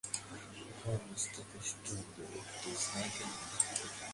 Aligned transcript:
উহা 0.69 0.93
মস্তিষ্কস্থ 1.05 1.85
একটি 2.39 2.69
স্নায়ুকেন্দ্র 2.83 3.41
মাত্র। 3.51 3.81